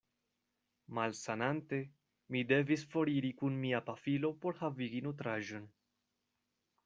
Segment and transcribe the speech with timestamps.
[0.99, 1.79] Malsanante,
[2.35, 5.69] mi devis foriri kun mia pafilo por havigi nutraĵon.